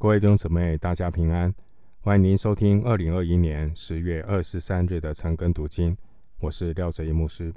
[0.00, 1.52] 各位弟兄姊妹，大家平安！
[1.98, 5.96] 欢迎您收听二零二一年十月二十三日的晨更读经，
[6.38, 7.52] 我是廖哲一牧师。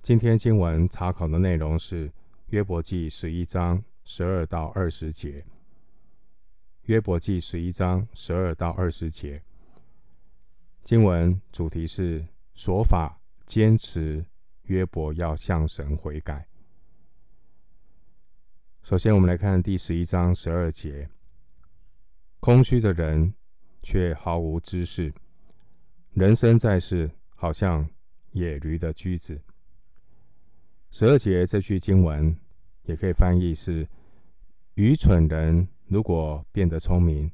[0.00, 2.10] 今天经文查考的内容是
[2.46, 5.44] 约伯记十一章十二到二十节。
[6.84, 9.42] 约伯记十一章十二到二十节，
[10.82, 14.24] 经文主题是说法坚持
[14.62, 16.48] 约伯要向神悔改。
[18.82, 21.06] 首先，我们来看第十一章十二节：
[22.42, 23.32] 空虚的人
[23.84, 25.14] 却毫无知识，
[26.12, 27.88] 人生在世，好像
[28.32, 29.40] 野驴的驹子。
[30.90, 32.36] 十二节这句经文
[32.82, 33.88] 也可以翻译是：
[34.74, 37.30] 愚蠢人如果变得聪明，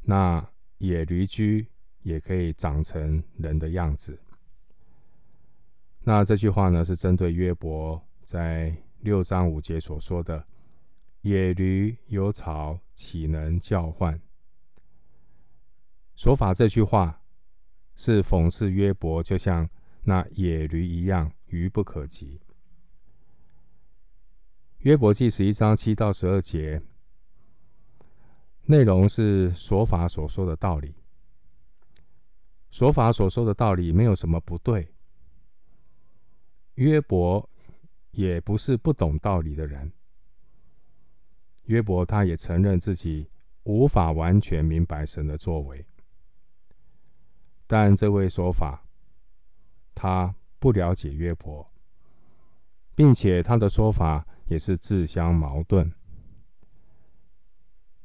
[0.00, 0.42] 那
[0.78, 1.68] 野驴驹
[2.00, 4.18] 也可以长成人的样子。
[6.00, 10.42] 那这句话呢，是针对约伯在六章五节所说的。
[11.22, 14.20] 野驴有草，岂能叫唤？
[16.16, 17.22] 说法这句话
[17.94, 19.68] 是讽刺约伯，就像
[20.02, 22.40] 那野驴一样，愚不可及。
[24.78, 26.82] 约伯记十一章七到十二节，
[28.64, 30.92] 内容是说法所说的道理。
[32.70, 34.92] 说法所说的道理没有什么不对，
[36.74, 37.48] 约伯
[38.10, 39.92] 也不是不懂道理的人。
[41.72, 43.26] 约伯他也承认自己
[43.62, 45.82] 无法完全明白神的作为，
[47.66, 48.84] 但这位说法
[49.94, 51.66] 他不了解约伯，
[52.94, 55.90] 并且他的说法也是自相矛盾。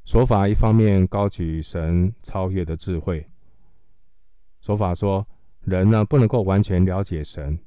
[0.05, 3.29] 说法一方面高举神超越的智慧，
[4.61, 5.27] 说法说
[5.63, 7.59] 人呢不能够完全了解神。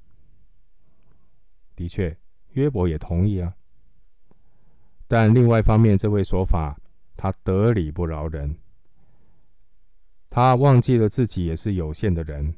[1.77, 2.17] 的确，
[2.53, 3.55] 约伯也同意啊。
[5.11, 6.79] 但另外一方面，这位说法
[7.17, 8.57] 他得理不饶人，
[10.31, 12.55] 他忘记了自己也是有限的人。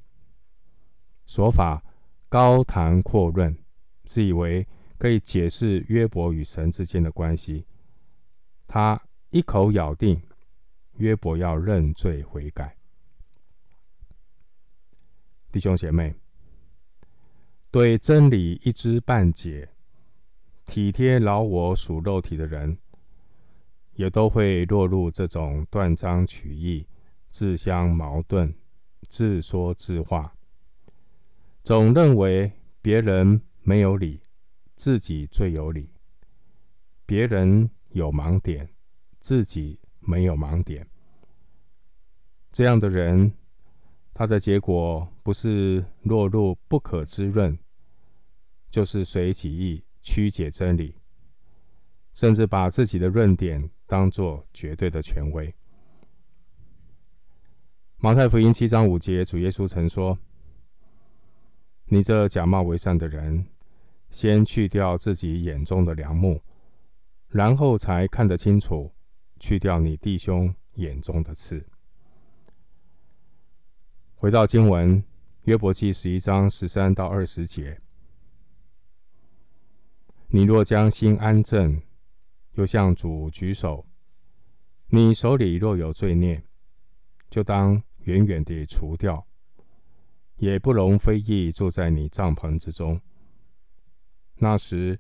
[1.25, 1.83] 说法
[2.29, 3.57] 高谈阔论，
[4.05, 4.69] 自以为
[4.99, 7.65] 可以解释约伯与神之间的关系。
[8.69, 10.21] 他一口咬定
[10.99, 12.77] 约伯要认罪悔改。
[15.51, 16.15] 弟兄姐妹，
[17.71, 19.72] 对真理一知半解。
[20.67, 22.79] 体贴老我属肉体的人，
[23.95, 26.87] 也都会落入这种断章取义、
[27.29, 28.55] 自相矛盾、
[29.09, 30.35] 自说自话，
[31.63, 32.51] 总认为
[32.81, 34.21] 别人没有理，
[34.77, 35.91] 自己最有理；
[37.05, 38.69] 别人有盲点，
[39.21, 40.87] 自己没有盲点。
[42.51, 43.33] 这样的人，
[44.15, 47.59] 他的结果不是落入不可知论，
[48.71, 49.85] 就是随己意。
[50.03, 50.95] 曲解真理，
[52.13, 55.55] 甚至把自己的论点当作绝对的权威。
[57.99, 60.19] 马太福音七章五节，主耶稣曾说
[61.87, 63.47] ：“你这假冒为善的人，
[64.11, 66.43] 先去掉自己眼中的梁木，
[67.29, 68.93] 然后才看得清楚，
[69.39, 71.65] 去掉你弟兄眼中的刺。”
[74.17, 75.03] 回到经文，
[75.45, 77.82] 约伯记十一章十三到二十节。
[80.35, 81.79] 你若将心安正，
[82.53, 83.85] 又向主举手，
[84.87, 86.43] 你手里若有罪孽，
[87.29, 89.27] 就当远远地除掉，
[90.37, 92.99] 也不容非议坐在你帐篷之中。
[94.37, 94.99] 那时，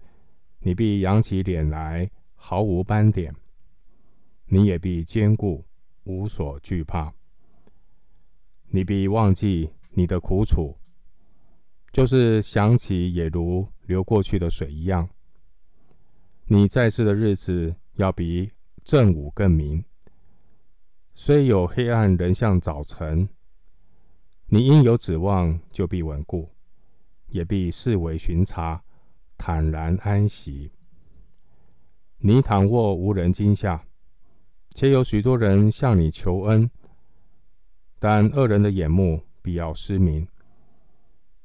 [0.59, 3.33] 你必扬起脸来，毫无斑点；
[4.45, 5.65] 你也必坚固，
[6.05, 7.11] 无所惧怕。
[8.67, 10.77] 你必忘记你的苦楚，
[11.91, 15.09] 就是想起也如流过去的水一样。
[16.55, 18.53] 你在世的日子要比
[18.85, 19.83] 正午更明，
[21.15, 23.27] 虽有黑暗，仍像早晨。
[24.49, 26.51] 你因有指望，就必稳固，
[27.29, 28.85] 也必视为巡查，
[29.39, 30.71] 坦然安息。
[32.19, 33.87] 你躺卧无人惊吓，
[34.75, 36.71] 且有许多人向你求恩，
[37.99, 40.29] 但恶人的眼目必要失明，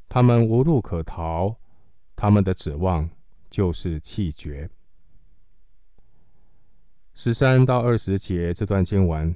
[0.09, 1.55] 他们无路可逃，
[2.13, 3.09] 他们的指望
[3.49, 4.69] 就是气绝。
[7.19, 9.35] 十三到二十节这段经文，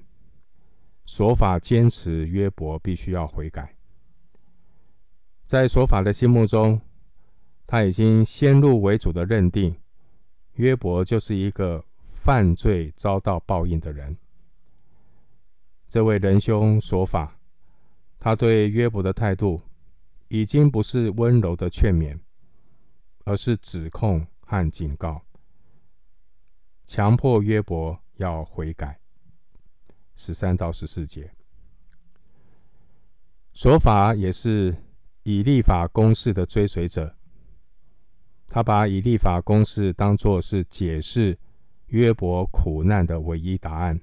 [1.07, 3.75] 琐法坚持约伯必须要悔改。
[5.48, 6.80] 在琐法的心目中，
[7.66, 9.75] 他已经先入为主的认定
[10.57, 14.16] 约伯就是一个犯罪遭到报应的人。
[15.89, 17.36] 这位仁兄琐法，
[18.19, 19.60] 他对约伯的态度
[20.27, 22.16] 已经不是温柔的劝勉，
[23.25, 25.19] 而是指控和警告。
[26.94, 29.00] 强迫约伯要悔改。
[30.18, 31.32] 十三到十四节。
[33.54, 34.76] 琐法也是
[35.24, 37.16] 以立法公式的追随者，
[38.46, 41.40] 他把以立法公式当作是解释
[41.86, 43.98] 约伯苦难的唯一答案。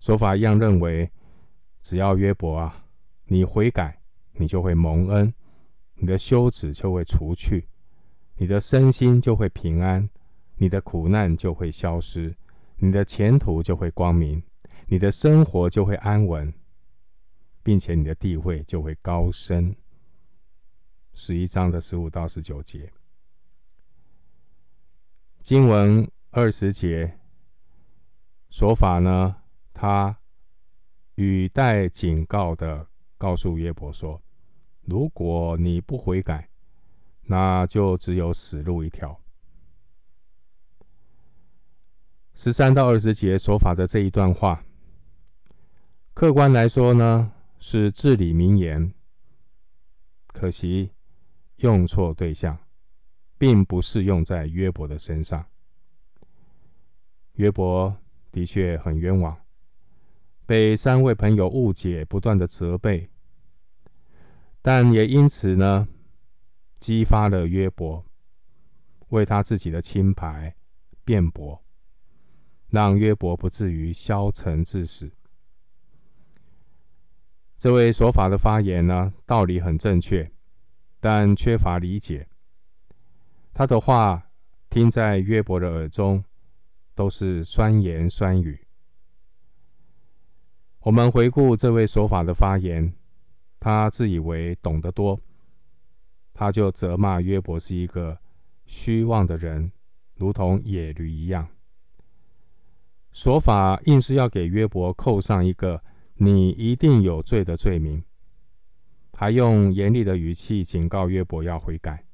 [0.00, 1.12] 琐法一样认为，
[1.82, 2.86] 只要约伯啊，
[3.26, 4.00] 你悔改，
[4.32, 5.34] 你就会蒙恩，
[5.96, 7.68] 你的羞耻就会除去，
[8.36, 10.08] 你的身心就会平安，
[10.60, 12.36] 你的苦难就会消失，
[12.76, 14.42] 你的前途就会光明，
[14.88, 16.52] 你的生活就会安稳。
[17.62, 19.76] 并且你的地位就会高升。
[21.12, 22.90] 十一章的十五到十九节，
[25.42, 27.18] 经文二十节，
[28.48, 29.36] 说法呢，
[29.74, 30.18] 他
[31.16, 34.22] 语带警告的告诉约伯说
[34.82, 36.48] ：“如果你不悔改，
[37.24, 39.20] 那就只有死路一条。”
[42.42, 44.64] 十三到二十节，所法的这一段话，
[46.14, 48.94] 客观来说呢，是至理名言，
[50.28, 50.90] 可惜
[51.56, 52.58] 用错对象，
[53.36, 55.44] 并不适用在约伯的身上。
[57.34, 57.94] 约伯
[58.32, 59.36] 的确很冤枉，
[60.46, 63.10] 被三位朋友误解，不断的责备，
[64.62, 65.86] 但也因此呢，
[66.78, 68.02] 激发了约伯
[69.10, 70.56] 为他自己的清白
[71.04, 71.62] 辩驳，
[72.70, 75.10] 让约伯不至于消沉致死。
[77.58, 80.30] 这位琐法的发言呢，道理很正确，
[80.98, 82.26] 但缺乏理解。
[83.52, 84.30] 他的话
[84.70, 86.24] 听在约伯的耳中，
[86.94, 88.66] 都是酸言酸语。
[90.80, 92.94] 我们回顾这位琐法的发言，
[93.58, 95.20] 他自以为懂得多，
[96.32, 98.18] 他就责骂约伯是一个
[98.64, 99.70] 虚妄的人，
[100.14, 101.46] 如同野驴一样。
[103.12, 105.82] 琐法硬是要给约伯扣上一个。
[106.22, 108.04] 你一定有罪的罪名，
[109.14, 112.04] 还用严厉的语气警告约伯要悔改，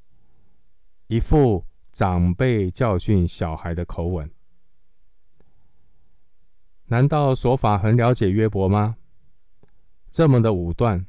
[1.08, 4.30] 一副长辈教训小孩的口吻。
[6.84, 8.96] 难道琐法很了解约伯吗？
[10.12, 11.04] 这么的武断，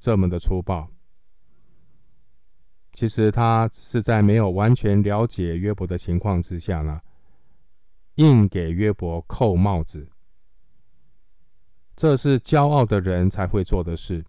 [0.00, 0.88] 这么的粗暴。
[2.92, 7.00] 其实他是在没有完全了解约伯的情况之下呢，
[8.16, 10.08] 硬给约伯扣帽子。
[11.94, 14.24] 这是骄傲的人才会做的事。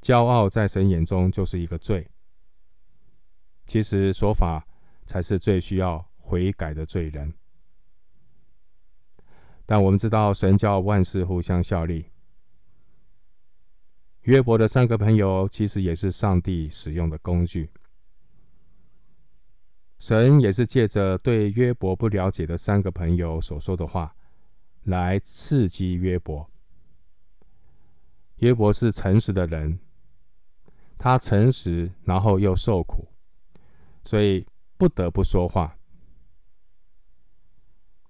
[0.00, 2.08] 骄傲在神眼中就是一个罪。
[3.66, 4.66] 其实琐法
[5.04, 7.34] 才是最需要悔改的罪人。
[9.66, 12.06] 但我们知道，神叫万事互相效力。
[14.22, 17.70] 约伯的三个朋友其实也是上帝使用的工具。
[19.98, 24.14] 神也是借着对约伯不了解的三个朋友所说的话。
[24.84, 26.48] 来刺激约伯。
[28.36, 29.78] 约伯是诚实的人，
[30.96, 33.06] 他诚实，然后又受苦，
[34.02, 34.46] 所以
[34.78, 35.76] 不得不说话。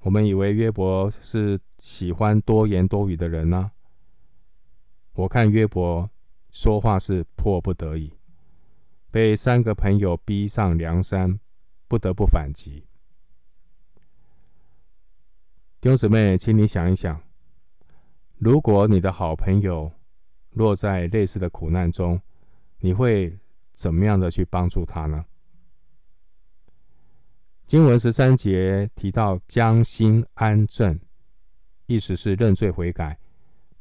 [0.02, 3.72] 我们以为约伯是喜欢多言多语的人呢？
[5.14, 6.08] 我看约伯
[6.52, 8.12] 说话是迫不得已，
[9.10, 11.40] 被三个朋友逼上梁山，
[11.88, 12.84] 不得不反击。
[15.80, 17.20] 弟兄姊妹，请你想一想，
[18.36, 19.90] 如果你的好朋友
[20.50, 22.20] 落在类似的苦难中，
[22.78, 23.36] 你会
[23.72, 25.24] 怎么样的去帮助他呢？
[27.66, 30.98] 经文十三节提到将心安正，
[31.86, 33.18] 意思是认罪悔改，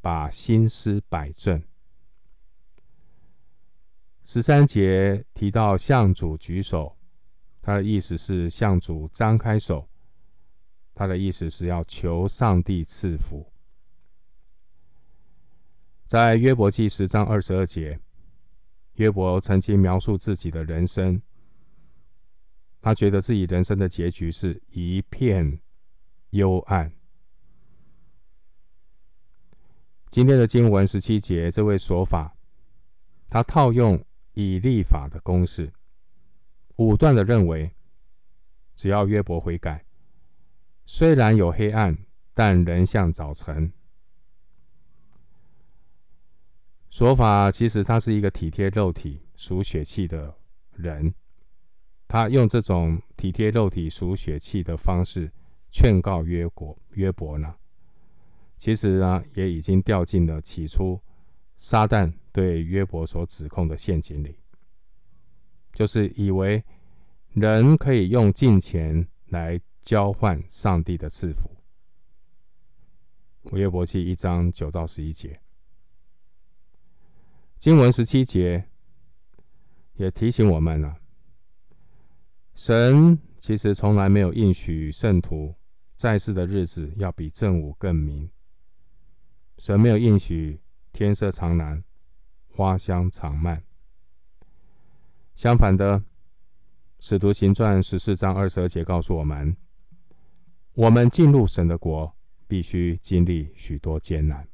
[0.00, 1.62] 把心思摆正。
[4.24, 6.97] 十三节提到向主举手，
[7.68, 9.86] 他的意思是向主张开手。
[10.94, 13.46] 他的意思是要求上帝赐福。
[16.06, 18.00] 在约伯记十章二十二节，
[18.94, 21.20] 约伯曾经描述自己的人生，
[22.80, 25.60] 他觉得自己人生的结局是一片
[26.30, 26.90] 幽暗。
[30.08, 32.34] 今天的经文十七节，这位说法，
[33.28, 35.70] 他套用以利法的公式，
[36.78, 37.72] 武断的认为，
[38.74, 39.84] 只要约伯悔改。
[40.86, 41.98] 虽然有黑暗，
[42.32, 43.72] 但仍像早晨。
[46.88, 50.34] 说法其实他是一个体贴肉体、属血气的
[50.72, 51.12] 人，
[52.06, 55.30] 他用这种体贴肉体、属血气的方式
[55.70, 56.78] 劝告约伯。
[56.92, 57.56] 约伯呢，
[58.56, 61.00] 其实呢也已经掉进了起初
[61.56, 64.38] 撒旦对约伯所指控的陷阱里，
[65.78, 66.64] 就是以为
[67.34, 69.60] 人可以用金钱来。
[69.80, 71.50] 交换上帝的赐福，
[73.56, 75.40] 约伯记一章九到十一节，
[77.56, 78.68] 经文十七节
[79.94, 81.00] 也提醒我们了，
[82.54, 85.54] 神其实从来没有应许圣徒
[85.94, 88.30] 在世的日子要比正午更明。
[89.56, 90.60] 神没有应许
[90.92, 91.82] 天色常蓝，
[92.48, 93.64] 花香常漫。
[95.38, 96.00] 相反的，
[96.98, 99.56] 《使徒行传》十四章二十二节告诉我们，
[100.74, 102.12] 我们进入神的国，
[102.48, 104.48] 必须经历许多艰难。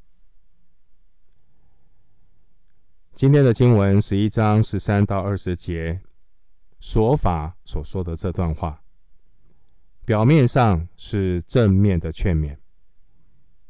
[3.14, 6.02] 今天的经文十一章十三到二十节，
[6.78, 8.82] 所法所说的这段话，
[10.04, 12.58] 表面上是正面的劝勉，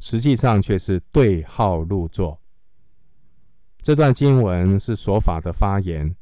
[0.00, 2.42] 实际上却是对号入座。
[3.80, 6.16] 这段经文是所法的发言，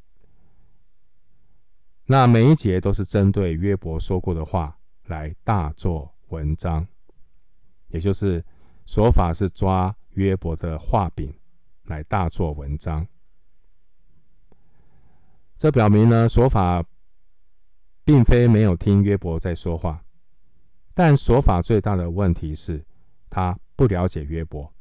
[2.07, 6.87] 那每一节都是针对约伯说过的话来大做文章。
[7.89, 8.43] 也就是
[8.87, 11.33] 所法是抓约伯的话柄
[11.85, 13.07] 来大做文章，
[15.59, 16.83] 这表明呢，所法
[18.03, 20.03] 并非没有听约伯在说话，
[20.95, 22.83] 但所法最大的问题是，
[23.29, 24.73] 他不了解约伯，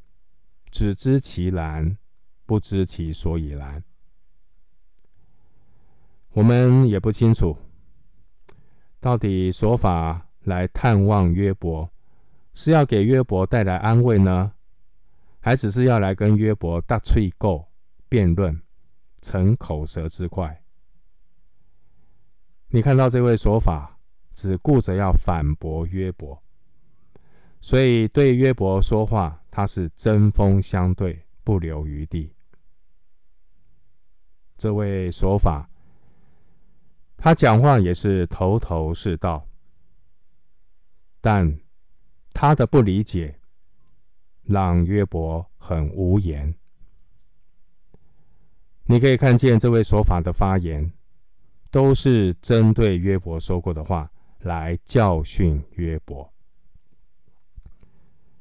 [0.70, 1.98] 只知其然，
[2.46, 3.84] 不知其所以然。
[6.32, 7.56] 我们也不清楚，
[9.00, 11.90] 到底所法来探望约伯，
[12.54, 14.52] 是要给约伯带来安慰呢，
[15.40, 17.64] 还只是要来跟约伯打嘴鼓
[18.08, 18.62] 辩论，
[19.20, 20.62] 逞口舌之快？
[22.68, 23.98] 你看到这位说法，
[24.32, 26.42] 只顾着要反驳约伯，
[27.60, 32.34] 所以对约伯说话，他是针锋相对，不留余地。
[34.56, 35.68] 这位说法，
[37.22, 39.46] 他讲话也是头头是道，
[41.20, 41.56] 但。
[42.34, 43.38] 他的不理解，
[44.42, 46.54] 让约伯很无言。
[48.84, 50.90] 你可以看见这位说法的发言，
[51.70, 56.32] 都是针对约伯说过的话来教训约伯。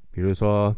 [0.10, 0.74] 比如说，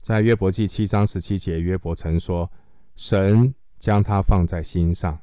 [0.00, 2.50] 在约伯记七章十七节，约伯曾说
[2.96, 5.20] ：“神将他放在心上。”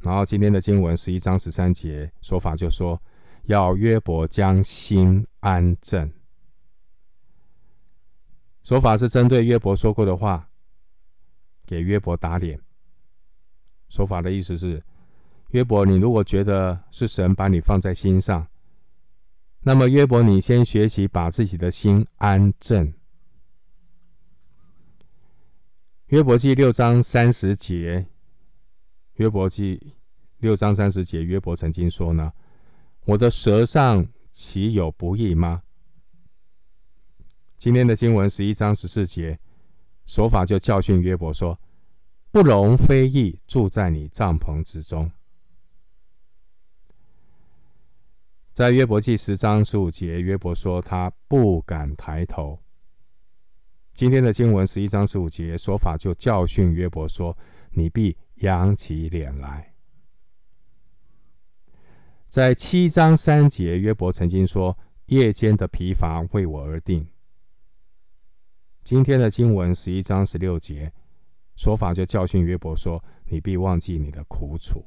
[0.00, 3.00] 然后今天的经文十一章十三节，说法就说。
[3.44, 6.12] 要约伯将心安正，
[8.62, 10.50] 说法是针对约伯说过的话，
[11.64, 12.60] 给约伯打脸。
[13.88, 14.84] 说法的意思是，
[15.52, 18.46] 约伯，你如果觉得是神把你放在心上，
[19.60, 22.92] 那么约伯，你先学习把自己的心安正。
[26.08, 28.08] 约伯记六章三十节，
[29.18, 29.94] 约伯记
[30.38, 32.32] 六章三十节，约伯曾经说呢。
[33.04, 35.62] 我的舌上岂有不义吗？
[37.56, 39.40] 今天的经文十一章十四节，
[40.06, 41.58] 所法就教训约伯说
[42.30, 45.10] ：“不容非义住在你帐篷之中。”
[48.54, 52.60] 在约伯记十章十五节，约伯说他不敢抬头。
[53.94, 57.36] 今天的经文十一章十五节，所法就教训约伯说
[57.74, 59.74] ：“你必扬起脸来。”
[62.28, 64.76] 在七章三节，约伯曾经说
[65.06, 67.08] ：“夜间的疲乏为我而定。”
[68.84, 70.92] 今天的经文十一章十六节，
[71.56, 74.84] 说法就教训约伯说：“你必忘记你的苦楚。”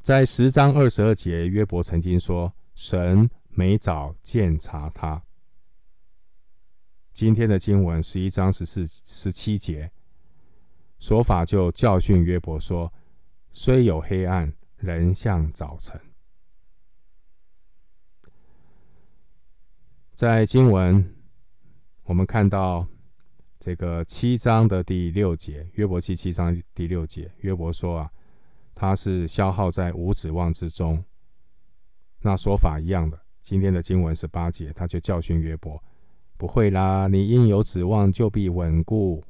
[0.00, 5.22] 在十章二十二节，约伯曾经说：“神没早鉴察他。”
[7.14, 9.92] 今天的经文十一章十四、十七节，
[11.02, 12.90] 说法就教训约伯说
[13.50, 16.00] ：“虽有黑暗。”人像早晨，
[20.12, 21.14] 在经文
[22.04, 22.86] 我们看到
[23.58, 28.10] 这个七章的第六节，约伯记七章第六节，约伯说啊，
[28.72, 31.04] 他是消耗在无指望之中。
[32.20, 35.82] 那说法一样的，今天的经文是八节，他就教训约伯，
[36.36, 39.24] 不会啦，你因有指望就必稳固。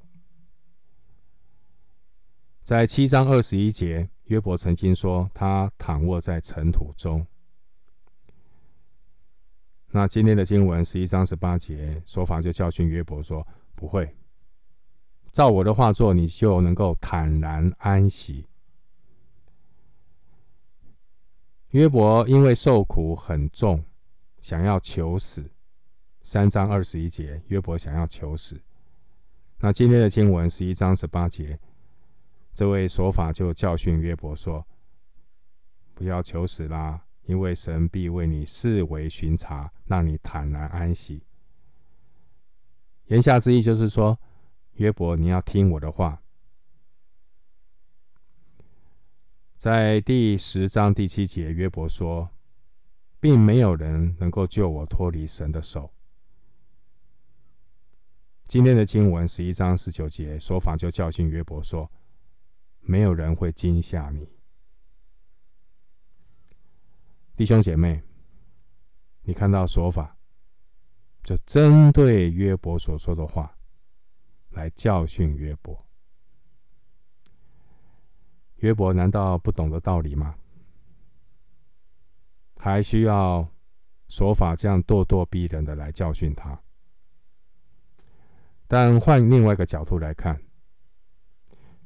[2.62, 4.08] 在七章二十一节。
[4.26, 7.26] 约伯曾经说，他躺卧在尘土中。
[9.90, 14.16] 那今天的经文十一章十八节，说法就教训约伯说：“不会，
[15.32, 18.46] 照我的话做，你就能够坦然安息。”
[21.70, 23.84] 约伯因为受苦很重，
[24.40, 25.50] 想要求死。
[26.22, 28.58] 三章二十一节，约伯想要求死。
[29.58, 31.58] 那今天的经文十一章十八节。
[32.54, 34.66] 这位说法就教训约伯说
[35.94, 41.22] ：“不要求死啦，因为神必为你四围巡查，让你坦然安息。
[43.06, 44.18] 言下之意就是说，
[44.74, 46.22] 约伯，你要听我的话。
[49.56, 52.28] 在第十章第七节，约伯说，
[53.20, 55.92] 并没有人能够救我脱离神的手。
[58.46, 61.90] 今天的经文十一章十九节，所法就教训约伯说，
[62.82, 64.28] 没有人会惊吓你。
[67.34, 68.02] 弟兄姐妹，
[69.22, 70.16] 你看到说法，
[71.22, 73.56] 就针对约伯所说的话
[74.50, 75.86] 来教训约伯。
[78.56, 80.36] 约伯难道不懂得道理吗？
[82.58, 83.48] 还需要
[84.06, 86.62] 说法这样咄咄逼人的来教训他？
[88.68, 90.40] 但换另外一个角度来看，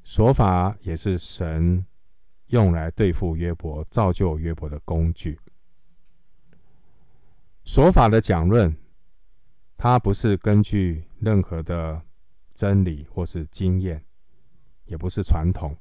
[0.06, 1.84] 说法也是神。
[2.50, 5.36] 用来对付约伯、造就约伯的工具。
[7.64, 8.76] 说法的讲论，
[9.76, 12.00] 它不是根据任何的
[12.54, 14.04] 真理或是经验，
[14.84, 15.76] 也不是传统。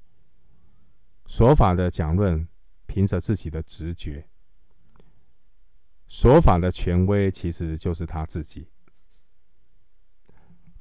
[1.28, 2.48] 说法的讲论，
[2.88, 4.28] 凭着自己的直觉。
[6.08, 8.68] 说法的权威其实就是他自己。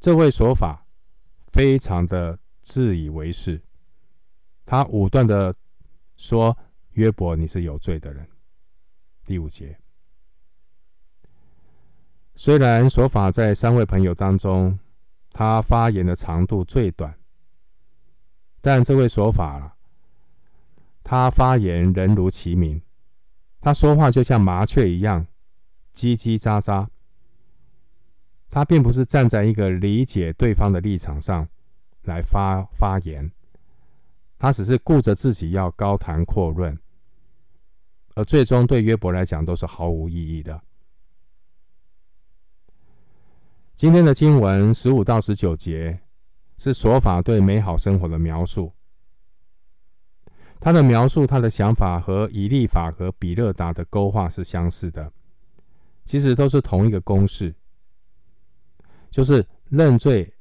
[0.01, 0.87] 这位说法
[1.53, 3.62] 非常的自以为是，
[4.66, 5.54] 他武断的。
[6.16, 6.56] 说
[6.92, 8.25] 约伯，你是有罪的人。
[9.25, 9.76] 第五节，
[12.37, 14.78] 虽然所法在三位朋友当中，
[15.33, 17.18] 他发言的长度最短，
[18.61, 19.76] 但这位所法，
[21.02, 22.80] 他发言人如其名，
[23.61, 25.26] 他说话就像麻雀一样，
[25.92, 26.87] 叽叽喳喳。
[28.50, 31.49] 他并不是站在一个理解对方的立场上
[32.05, 33.31] 来发发言。
[34.39, 36.79] 他只是顾着自己要高谈阔论，
[38.15, 40.61] 而最终对约伯来讲都是毫无意义的。
[43.75, 45.99] 今天的经文十五到十九节
[46.59, 48.73] 是所法对美好生活的描述，
[50.61, 55.11] 他的描述，他的想法和以利法和比勒达的勾画是相似的，
[56.05, 57.55] 其实都是同一个公式，
[59.11, 60.33] 就是认罪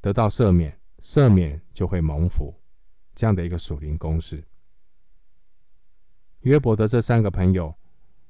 [0.00, 2.52] 得到赦免，赦免就会蒙福。
[3.14, 4.42] 这样的一个属灵公式，
[6.40, 7.72] 约伯的这三个朋友，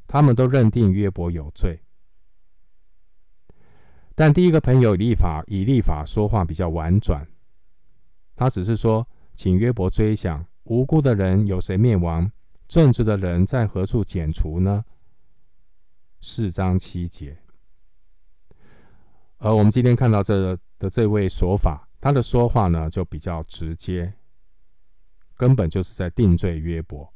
[0.07, 1.81] 他们都认定约伯有罪，
[4.15, 7.27] 但第一个朋友以利法以立法说话比较婉转，
[8.37, 12.31] 他只是说，请约伯追想无辜的人有谁灭亡，
[12.69, 14.85] 正直的人在何处剪除呢？
[16.21, 17.39] 四章七节。
[19.39, 24.13] 而我们今天看到这的这位说法，他的说话呢就比较直接。
[25.39, 27.11] 根本就是在定罪约伯。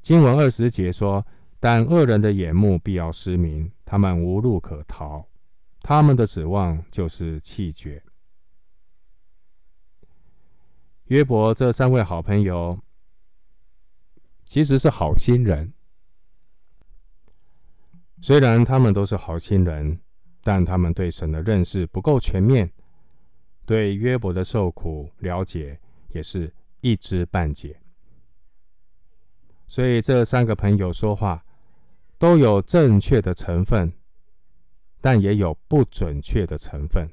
[0.00, 1.26] 经文二十节说
[1.58, 5.26] ：“但恶人的眼目必要失明，他们无路可逃，
[5.80, 8.00] 他们的指望就是气绝。”
[11.06, 12.78] 约伯这三位好朋友
[14.44, 15.74] 其实是好心人，
[18.22, 20.00] 虽然他们都是好心人，
[20.46, 22.70] 但他们对神的认识不够全面。
[23.64, 25.76] 对约伯的受苦了解
[26.10, 27.76] 也是一知半解，
[29.66, 31.44] 所以这三个朋友说话
[32.16, 33.92] 都有正确的成分，
[35.00, 37.10] 但也有不准确的成分。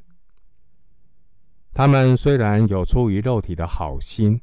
[1.74, 4.39] 他们虽然有出于肉体的好心，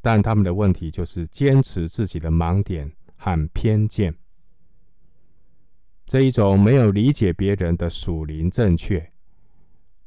[0.00, 4.14] 但他们的问题就是坚持自己的盲点和偏见，
[6.12, 9.10] 这一种没有理解别人的属灵正确。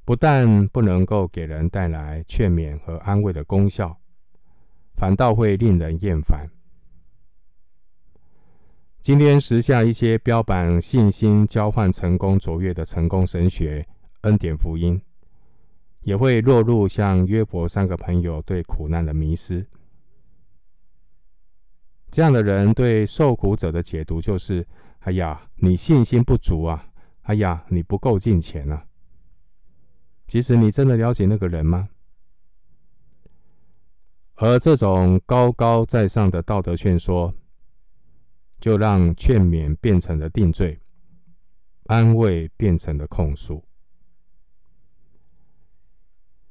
[0.03, 3.97] 不但不能够给人带来劝勉和安慰的功效，
[4.93, 6.47] 反倒会令人厌烦。
[9.01, 13.83] 今天时下一些标榜信心交换成功卓越的成功神学、
[14.21, 15.01] 恩典福音，
[16.01, 19.65] 也会落入像约伯三个朋友对苦难的迷失。
[22.11, 24.63] 这样的人对受苦者的解读就是：
[25.05, 26.91] 哎呀，你信心不足啊！
[27.21, 28.87] 哎呀，你不够进钱啊！
[30.27, 31.89] 其实你真的了解那个人吗？
[34.33, 37.31] 而这种高高在上的道德劝说，
[38.59, 40.79] 就让劝勉变成了定罪，
[41.85, 43.63] 安慰变成了控诉。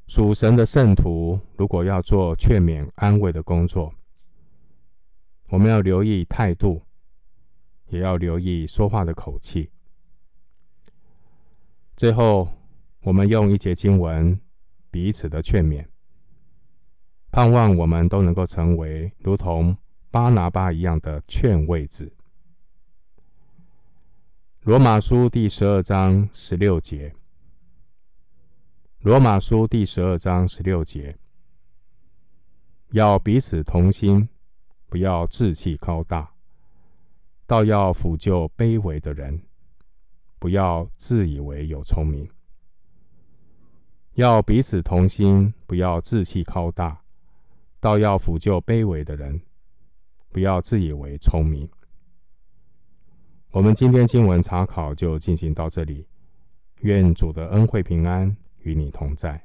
[0.07, 3.93] 属神的圣徒，如果要做劝勉、安慰的工作，
[5.49, 6.81] 我们要留意态度，
[7.95, 9.71] 也要留意说话的口气。
[11.97, 12.49] 最后。
[13.05, 14.41] 我们用一节经文
[14.91, 15.87] 彼此的劝勉，
[17.31, 19.77] 盼望我们都能够成为如同
[20.11, 22.11] 巴拿巴一样的劝慰子。
[24.63, 27.15] 罗马书第十二章十六节。
[29.01, 31.19] 罗马书第十二章十六节，
[32.93, 34.27] 要彼此同心，
[34.89, 36.34] 不要志气高大，
[37.47, 39.43] 倒要俯就卑微的人，
[40.39, 42.29] 不要自以为有聪明。
[44.15, 47.03] 要彼此同心，不要志气高大，
[47.81, 49.41] 倒要俯就卑微的人，
[50.31, 51.69] 不要自以为聪明。
[53.51, 56.07] 我们今天经文查考就进行到这里，
[56.81, 59.45] 愿主的恩惠平安与你同在。